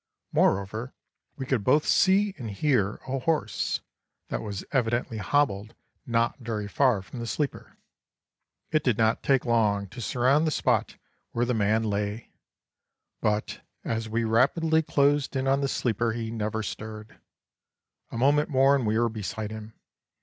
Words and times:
Moreover, 0.31 0.95
we 1.35 1.45
could 1.45 1.63
both 1.63 1.85
see 1.85 2.33
and 2.39 2.49
hear 2.49 2.95
a 3.07 3.19
horse, 3.19 3.81
that 4.29 4.41
was 4.41 4.63
evidently 4.71 5.17
hobbled 5.19 5.75
not 6.07 6.39
very 6.39 6.67
far 6.67 7.03
from 7.03 7.19
the 7.19 7.27
sleeper. 7.27 7.77
It 8.71 8.83
did 8.83 8.97
not 8.97 9.21
take 9.21 9.45
long 9.45 9.85
to 9.89 10.01
surround 10.01 10.47
the 10.47 10.49
spot 10.49 10.95
where 11.33 11.45
the 11.45 11.53
man 11.53 11.83
lay; 11.83 12.31
but, 13.21 13.61
as 13.83 14.09
we 14.09 14.23
rapidly 14.23 14.81
closed 14.81 15.35
in 15.35 15.47
on 15.47 15.61
the 15.61 15.67
sleeper, 15.67 16.13
he 16.13 16.31
never 16.31 16.63
stirred. 16.63 17.19
A 18.11 18.17
moment 18.17 18.49
more 18.49 18.75
and 18.75 18.87
we 18.87 18.97
were 18.97 19.07
beside 19.07 19.51
him. 19.51 19.75